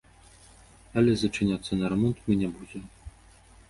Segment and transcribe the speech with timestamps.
[1.03, 2.83] Але зачыняцца на рамонт мы не будзем.